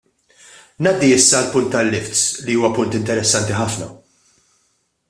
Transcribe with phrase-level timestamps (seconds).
[0.85, 3.93] Ngħaddi issa għall-punt tal-lifts li huwa punt interessanti ħafna.